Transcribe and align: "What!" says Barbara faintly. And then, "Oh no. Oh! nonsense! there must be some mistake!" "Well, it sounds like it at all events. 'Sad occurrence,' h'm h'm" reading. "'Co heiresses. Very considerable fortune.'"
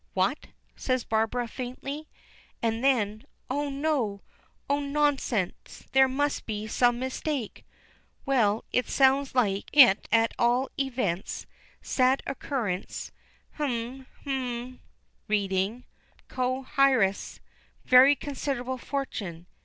"What!" 0.15 0.47
says 0.75 1.03
Barbara 1.03 1.47
faintly. 1.47 2.09
And 2.59 2.83
then, 2.83 3.23
"Oh 3.51 3.69
no. 3.69 4.23
Oh! 4.67 4.79
nonsense! 4.79 5.85
there 5.91 6.07
must 6.07 6.47
be 6.47 6.65
some 6.65 6.97
mistake!" 6.97 7.67
"Well, 8.25 8.65
it 8.71 8.89
sounds 8.89 9.35
like 9.35 9.69
it 9.71 10.07
at 10.11 10.33
all 10.39 10.71
events. 10.79 11.45
'Sad 11.83 12.23
occurrence,' 12.25 13.11
h'm 13.59 14.07
h'm" 14.25 14.79
reading. 15.27 15.83
"'Co 16.27 16.65
heiresses. 16.79 17.39
Very 17.85 18.15
considerable 18.15 18.79
fortune.'" 18.79 19.45